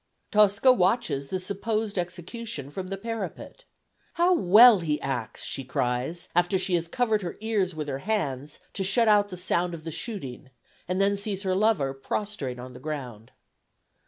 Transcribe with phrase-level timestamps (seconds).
[0.31, 3.65] Tosca watches the supposed execution from the parapet.
[4.13, 8.57] "How well he acts!" she cries, after she has covered her ears with her hands
[8.73, 10.49] to shut out the sound of the shooting,
[10.87, 13.31] and then sees her lover prostrate on the ground.